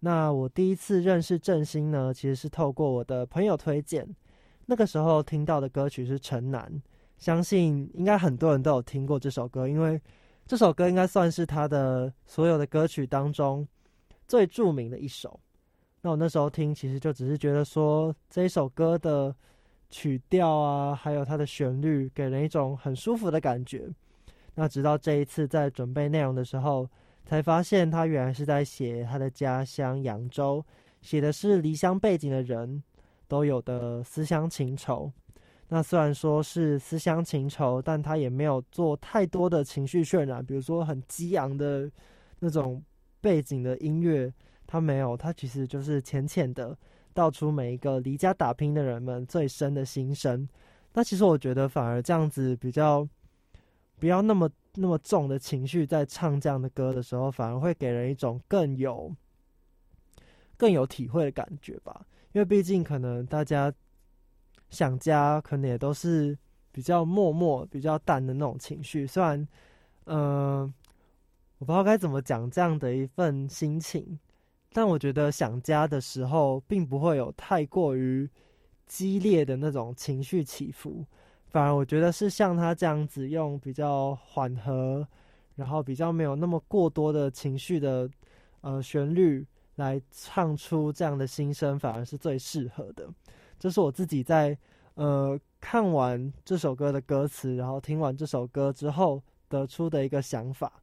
[0.00, 4.08] 那我第一次认识振兴呢，其实是透过我的朋友推荐。
[4.64, 6.66] 那个时候听到的歌曲是《城南》，
[7.18, 10.00] 相信应该很多人都有听过这首歌，因为
[10.46, 13.66] 这首歌应该算是他的所有的歌曲当中
[14.28, 15.40] 最著名的一首。
[16.02, 19.34] 那我那时候听，其实就只是觉得说这一首歌的
[19.88, 23.88] 曲调啊，还有它的旋律，给人一种很舒服的感觉。
[24.54, 26.88] 那直到这一次在准备内容的时候，
[27.24, 30.62] 才发现他原来是在写他的家乡扬州，
[31.00, 32.82] 写的是离乡背景的人
[33.28, 35.10] 都有的思乡情愁。
[35.72, 41.90] 那虽然说是思乡情愁，但他也没有做太多的情绪渲染，比如说很激昂的
[42.40, 42.82] 那种
[43.22, 44.30] 背景的音乐，
[44.66, 46.76] 他没有，他其实就是浅浅的
[47.14, 50.46] 道出每一个离家打拼的人们最深的心声。
[50.92, 53.08] 那其实我觉得反而这样子比较。
[53.98, 59.14] 不要那么那么重的情绪，在唱这样的歌的时候，反而会给人一种更有
[60.56, 62.04] 更有体会的感觉吧。
[62.32, 63.72] 因为毕竟可能大家
[64.72, 66.36] 想家，可能也都是
[66.72, 69.06] 比较默默、比较淡的那种情绪。
[69.06, 69.46] 虽然，
[70.06, 70.62] 嗯，
[71.58, 74.18] 我不知道该怎么讲这样的一份心情，
[74.72, 78.28] 但我觉得想家的时候，并不会有太过于
[78.86, 81.04] 激烈的那种情绪起伏。
[81.48, 85.06] 反而我觉得是像他这样子用比较缓和，
[85.54, 88.08] 然后比较没有那么过多的情绪的
[88.62, 93.06] 呃旋律来唱出这样的心声，反而是最适合的。
[93.62, 94.58] 这是我自己在
[94.94, 100.82] 呃看完这首歌的歌词，然后听完这首歌之后得出的一个想法。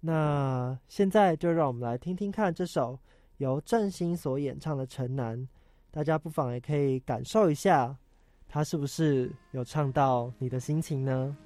[0.00, 2.98] 那现在就让我们来听听看这首
[3.36, 5.38] 由郑兴所演唱的《城南》，
[5.92, 7.96] 大家不妨也可以感受一下，
[8.48, 11.36] 他是不是有唱到你的心情呢？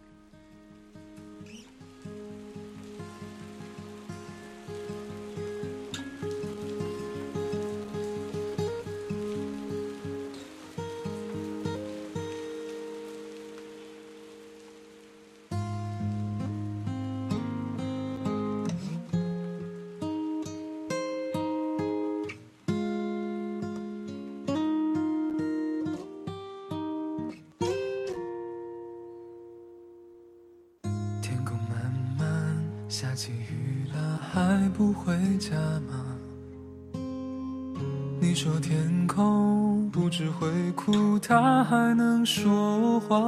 [42.25, 43.21] 说话。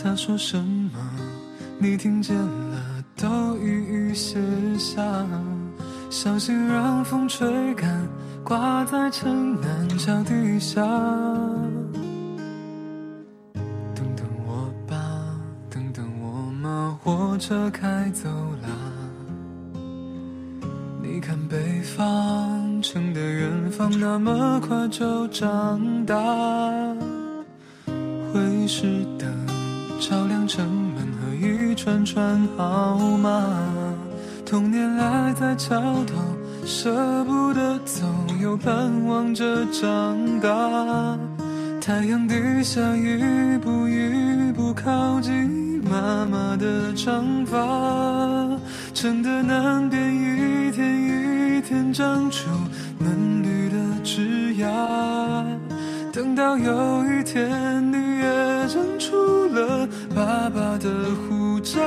[0.00, 0.98] 他说什么？
[1.78, 4.38] 你听见了，都一一写
[4.78, 5.02] 下。
[6.10, 8.08] 小心让风吹干，
[8.42, 10.80] 挂在城南桥底下。
[13.94, 14.96] 等等我吧，
[15.68, 18.28] 等等我嘛，火车开走
[18.62, 18.68] 了。
[21.02, 22.47] 你看北方
[23.90, 26.14] 那么快就长大。
[28.32, 28.86] 会是
[29.18, 29.28] 灯
[29.98, 33.42] 照亮城门和一串串号码。
[34.44, 36.14] 童年赖在桥头，
[36.64, 38.04] 舍不得走，
[38.40, 41.18] 又盼望着长大。
[41.80, 47.58] 太阳底下，一步一步靠近妈妈的长发。
[48.92, 52.48] 城的南边，一天一天长出
[52.98, 54.68] 嫩绿的枝芽。
[56.12, 61.78] 等到有一天，你也长出了爸爸的胡渣。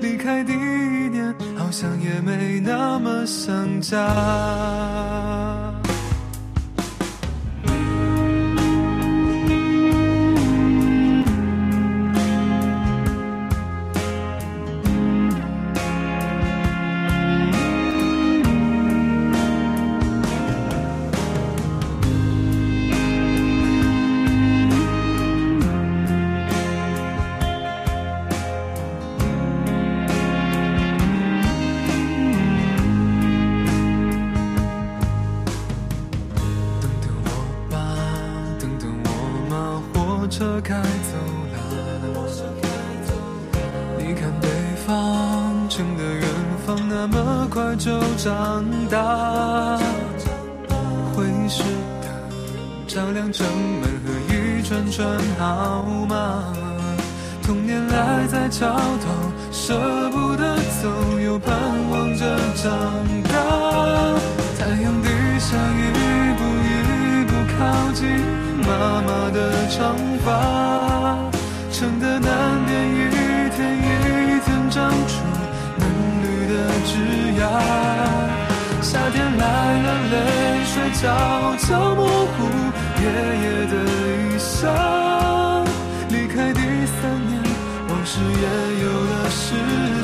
[0.00, 3.98] 离开第一年，好像也没那么想家。
[40.64, 41.14] 开走
[41.52, 41.54] 了。
[43.98, 44.48] 你看北
[44.86, 46.24] 方城的远
[46.66, 49.78] 方，那么快就长大。
[51.14, 51.62] 会是
[52.02, 52.08] 灯
[52.88, 53.46] 照亮城
[53.80, 55.06] 门和一串串
[55.38, 56.42] 号码。
[57.42, 59.06] 童年赖在桥头，
[59.52, 59.78] 舍
[60.10, 61.54] 不得走，又盼
[61.90, 62.72] 望着长
[81.04, 81.10] 悄
[81.58, 82.36] 悄模糊
[83.02, 83.04] 爷
[83.44, 84.48] 爷的衣裳。
[86.08, 86.60] 离开第
[86.96, 86.96] 三
[87.28, 87.30] 年，
[87.90, 88.46] 往事也
[88.84, 89.44] 有了时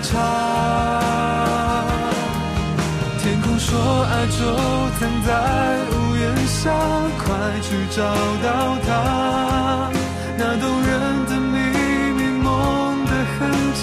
[0.02, 0.12] 差。
[3.18, 3.70] 天空说
[4.10, 4.38] 爱就
[4.98, 5.28] 藏在
[5.90, 6.70] 屋檐下，
[7.24, 7.24] 快
[7.62, 7.98] 去找
[8.42, 8.46] 到
[8.86, 8.88] 它。
[10.36, 10.90] 那动人
[11.24, 11.56] 的秘
[12.12, 12.48] 密，梦
[13.06, 13.38] 的痕
[13.72, 13.80] 迹，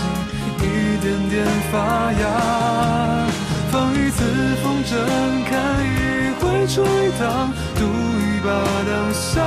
[0.61, 0.63] 一
[1.01, 1.35] 点点
[1.71, 1.75] 发
[2.13, 2.21] 芽。
[3.71, 4.19] 放一次
[4.61, 4.93] 风筝，
[5.49, 5.51] 看
[5.83, 5.96] 一
[6.47, 6.83] 一回吹
[7.19, 8.49] 荡，赌一把
[8.87, 9.43] 当下。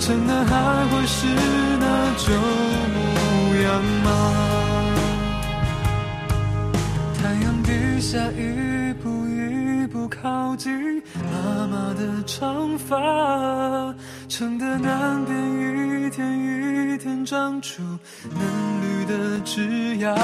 [0.00, 0.54] 城南还
[0.86, 1.26] 会是
[1.78, 1.84] 那
[2.16, 2.32] 旧
[2.94, 2.98] 模
[3.62, 4.08] 样吗？
[7.22, 12.96] 太阳底下，一步一步靠近妈妈的长发。
[14.28, 17.82] 城的南边，一天一天长出
[18.30, 18.40] 嫩
[18.80, 20.14] 绿的枝芽。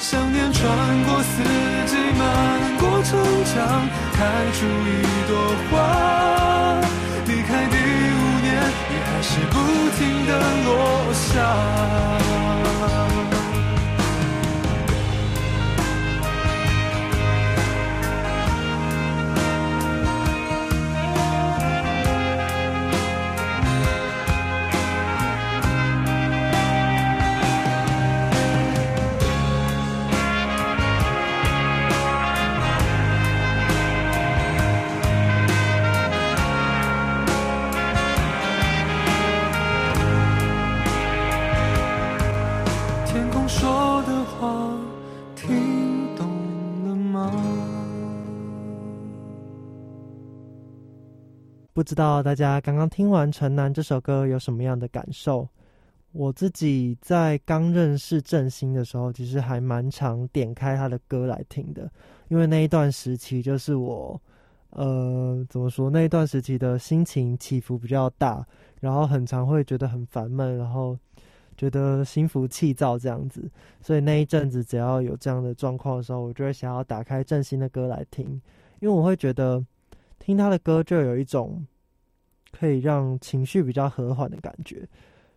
[0.00, 0.64] 想念穿
[1.04, 1.42] 过四
[1.86, 3.88] 季，漫过城墙，
[4.18, 4.92] 开出一
[5.28, 5.32] 朵
[5.70, 5.72] 花。
[7.24, 8.46] 离开第五年，
[8.90, 9.54] 雨还是不
[9.96, 10.30] 停的
[10.64, 10.68] 落
[11.12, 11.26] 下。
[51.78, 55.48] 不知道大家刚刚听完《城南》这首歌有什么样的感受？
[56.10, 61.88] 我自己在刚认识郑兴的时候，其实还蛮常点开他的歌来听的，
[62.26, 64.20] 因为那一段时期就是我，
[64.70, 65.88] 呃，怎么说？
[65.88, 68.44] 那一段时期的心情起伏比较大，
[68.80, 70.98] 然后很常会觉得很烦闷，然后
[71.56, 73.48] 觉得心浮气躁这样子，
[73.80, 78.26] 所以那一阵子只要有这样的状况的时候，我就会想要打开郑兴的歌来听，
[78.80, 79.64] 因为我会觉得
[80.28, 81.66] 听他的歌就有一种
[82.52, 84.86] 可以让情绪比较和缓的感觉。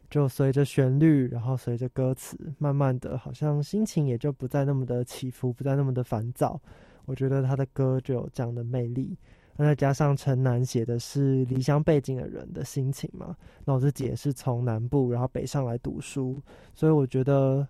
[0.10, 6.60] 就随着旋律，然后随着歌词，慢慢的，好像心情也就不再那么的起伏，不再那么的烦躁。
[7.06, 9.18] 我觉得他的歌就有这样的魅力。
[9.56, 13.34] 那再加上陈南写的是离乡背景的人的心情嘛，
[13.64, 16.38] 那我自己也是从南部然后北上来读书，
[16.74, 17.66] 所以我觉得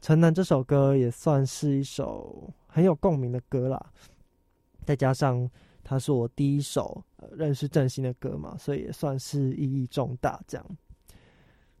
[0.00, 3.84] 陈南这首歌也算是一首很有共鸣的歌啦。
[4.84, 5.50] 再加上
[5.84, 7.02] 他是我第一首
[7.32, 10.66] 认识郑兴的歌嘛，所以也算是意义重大这样。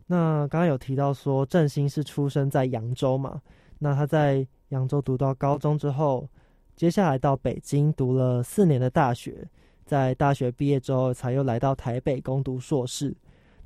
[0.06, 3.40] 那刚刚有提到说郑兴是出生在扬州嘛？
[3.78, 6.28] 那他在扬州读到高中之后，
[6.76, 9.48] 接下来到北京读了四年的大学，
[9.84, 13.16] 在大学毕业之后，才又来到台北攻读硕士。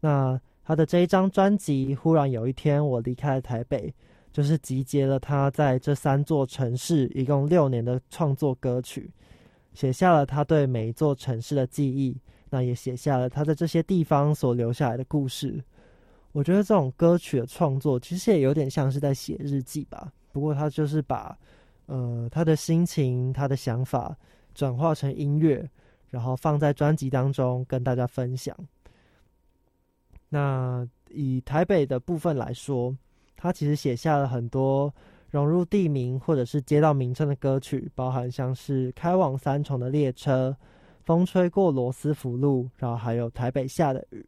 [0.00, 3.88] 那他的这一张专辑《忽然有一天我离开了台北》，
[4.32, 9.10] 就是集结了他在这三座城市一共六年的创作歌曲，
[9.76, 12.16] 写下了他对每一座城市的记忆，
[12.48, 15.62] 那也写下了他在这些地方所留下来的故事。
[16.32, 21.36] 我觉得这种歌曲的创作其实也有点像是在写日记吧，不过他就是把，
[21.84, 24.16] 呃，他的心情、他的想法
[24.54, 25.68] 转化成音乐，
[26.08, 28.56] 然后放在专辑当中跟大家分享。
[30.30, 32.96] 那以台北的部分来说，
[33.36, 34.92] 他其实写下了很多
[35.36, 40.56] 融入地名或者是街道名称的歌曲，包含像是开往三重的列车、
[41.04, 44.24] 风吹过罗斯福路，然后还有台北下的雨。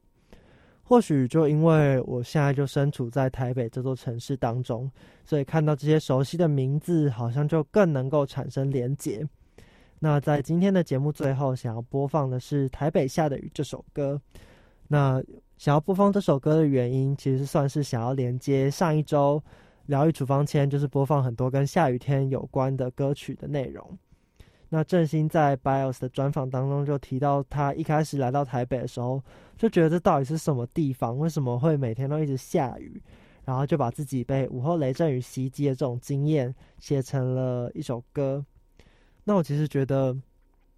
[0.83, 4.91] 或许就因为我现在就身处在台北这座城市当中，
[5.25, 9.27] 所以看到这些熟悉的名字，好像就更能够产生连结。
[9.99, 14.21] 那在今天的节目最后，想要播放的是《台北下的雨》这首歌。
[14.87, 15.23] 那
[15.57, 19.43] 想要播放这首歌的原因，其实算是想要连接上一周
[19.89, 23.99] 疗愈处方签，就是播放很多跟下雨天有关的歌曲的内容。
[24.69, 29.23] 那郑兴在 BIOS 的专访当中就提到，他一开始来到台北的时候，
[29.57, 31.19] 就觉得这到底是什么地方？
[31.19, 33.03] 为什么会每天都一直下雨？
[33.47, 38.45] 然后就把自己被午后雷阵雨袭击的这种经验写成了一首歌。
[39.25, 40.15] 那我其实觉得，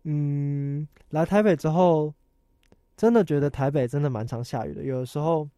[0.05, 2.15] 嗯，来台北之后，
[2.97, 5.49] 真的觉得台北真的蛮常下雨的，有的时候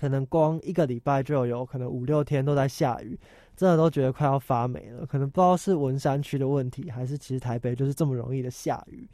[0.00, 3.18] 可能光一个礼拜就有可能五六天都在下雨。
[3.56, 9.06] 真的都觉得快要发霉了，可能不知道是文山区的问题，还是其实台北就是这么容易的下雨。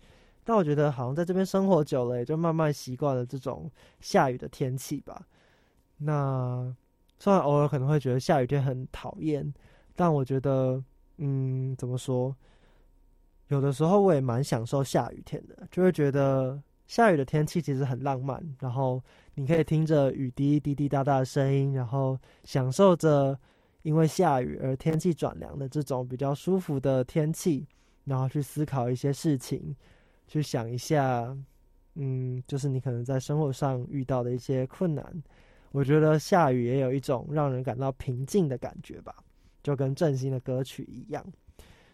[0.44, 3.68] 但我觉得好像在这边生活久了，也就慢慢习惯了这种
[3.98, 5.20] 下雨的天气吧。
[5.98, 6.72] 那
[7.18, 9.52] 虽然偶尔可能会觉得下雨天很讨厌，
[9.96, 10.80] 但我觉得，
[11.16, 12.32] 嗯，怎么说？
[13.48, 18.40] 有的时候我也蛮享受下雨天的，就会觉得下雨的天气其实很浪漫。
[18.60, 19.02] 然后
[19.36, 23.38] 你可以听着雨滴滴滴答答的声音，然后享受着。
[23.82, 27.64] 因为下雨而天气转凉的这种比较舒服的天气，
[28.02, 29.76] 然后去思考一些事情，
[30.26, 31.32] 去想一下，
[31.94, 35.22] 嗯，就是你可能在生活上遇到的一些困难。
[35.70, 39.14] 我觉得下雨也有一种让人感到平静的感觉吧，
[39.62, 41.24] 就跟振兴的歌曲一样。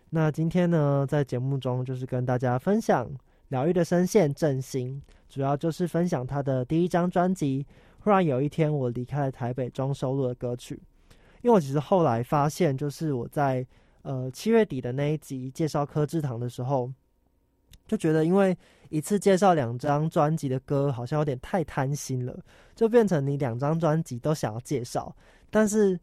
[0.09, 3.07] 那今天呢，在节目中就是跟大家分享
[3.53, 7.67] 疗愈的声线振兴，主要就是分享他的第一张专辑。
[7.99, 10.81] 忽然有一天，我离开了台北装收录的歌曲。
[11.43, 13.65] 因为我其实后来发现，就是我在
[14.01, 16.91] 呃七月底的那一集介绍柯志堂的时候，
[17.87, 18.57] 就觉得因为
[18.89, 22.35] 一次介绍两张专辑的歌，好像有点太贪心了，
[22.75, 25.15] 就变成你两张专辑都想要介绍，
[25.51, 26.01] 但是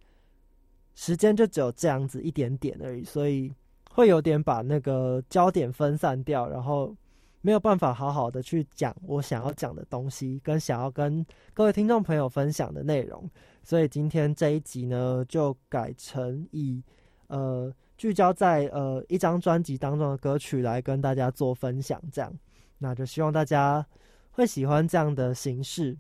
[0.93, 3.51] 时间就只有这样子一点点而已，所以
[3.89, 6.95] 会有点把那个焦点分散掉，然后
[7.41, 13.29] 没有办法好好的去讲我想要讲的东西，跟想要跟各位听众朋友分享的内容。
[13.63, 16.83] 所以今天这一集呢，就改成以
[17.27, 22.33] 呃聚焦在呃一张专辑当中的歌曲来跟大家做分享，这样，
[22.79, 23.85] 那就希望大家
[24.31, 25.97] 会喜欢这样的形式。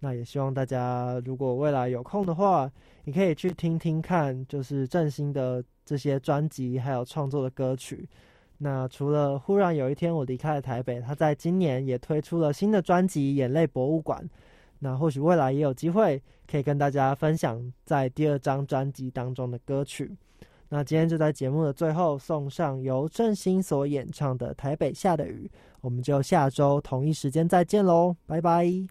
[0.00, 2.70] 那也希望大家如果未来有空的话，
[3.04, 8.08] 你可以去听听看，就是振兴的这些专辑还有创作的歌曲。
[8.58, 14.20] 那除了忽然有一天我离开了台北，他在今年也推出了新的专辑《眼泪博物馆》。
[14.80, 20.16] 那或许未来也有机会可以跟大家分享在第二张专辑当中的歌曲。
[20.68, 25.50] 那今天就在节目的最后送上由郑兴所演唱的《台北下的雨》，
[25.80, 28.88] 我们就下周同一时间再见喽，拜拜。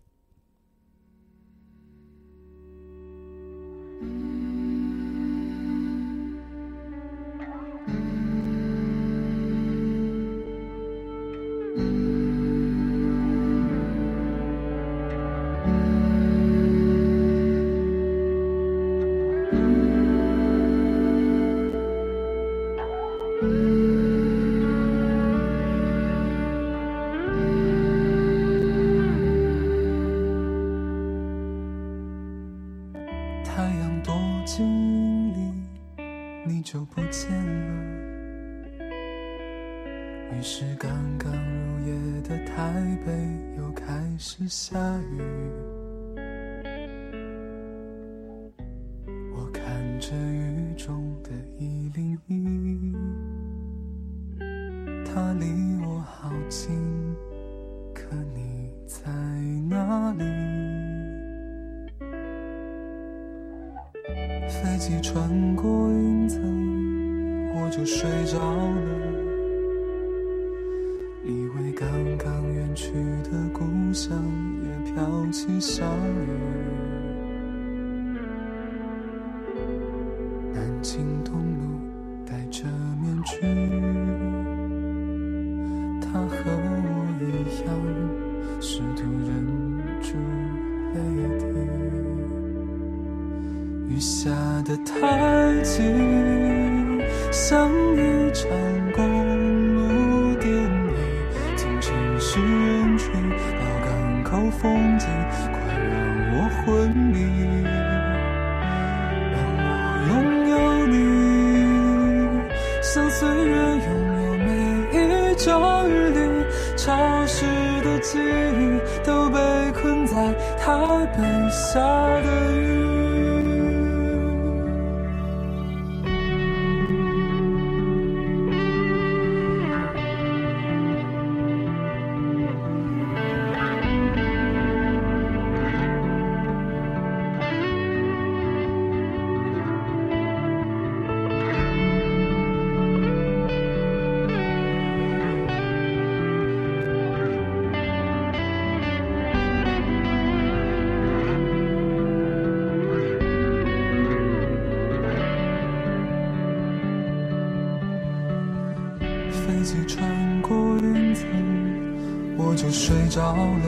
[163.18, 163.68] 到了。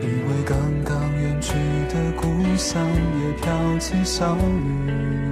[0.00, 1.54] 以为刚刚远去
[1.88, 2.86] 的故乡
[3.20, 5.23] 也飘起小雨。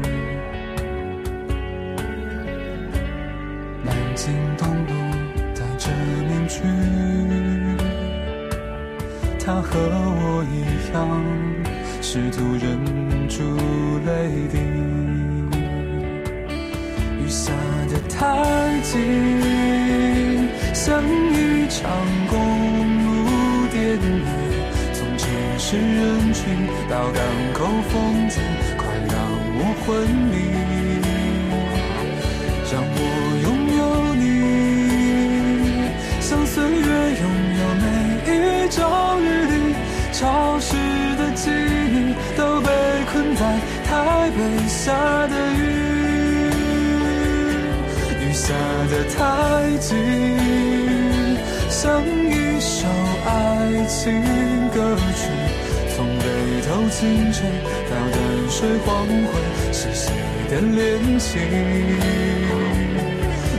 [57.03, 57.43] 清晨
[57.91, 58.17] 到淡
[58.49, 59.29] 水黄昏，
[59.73, 60.15] 是谁
[60.49, 61.43] 的恋情？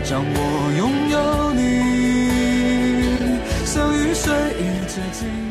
[0.09, 0.37] 让我
[0.77, 1.61] 拥有你，
[3.65, 5.42] 像雨水一直进。